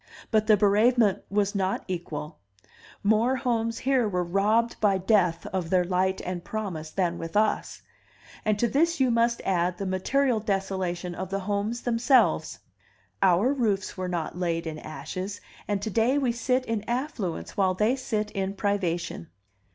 [0.31, 2.39] But the bereavement was not equal.
[3.03, 7.83] More homes here were robbed by death of their light and promise than with us;
[8.43, 12.57] and to this you must add the material desolation of the homes themselves.
[13.21, 17.75] Our roofs were not laid in ashes, and to day we sit in affluence while
[17.75, 19.29] they sit in privation.